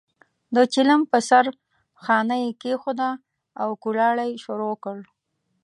[0.55, 1.45] د چلم په سر
[2.03, 3.11] خانۍ یې کېښوده
[3.61, 4.97] او کوړاړی یې شروع کړ.